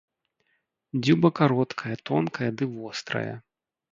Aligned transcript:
Дзюба 1.07 1.29
кароткая, 1.41 1.93
тонкая 2.11 2.49
ды 2.61 2.71
вострая. 2.77 3.35